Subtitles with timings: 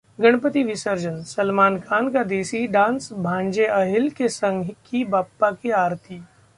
[0.19, 6.21] गणपति विसर्जन: सलमान खान का देसी डांस, भांजे आहिल संग की बप्पा की आरती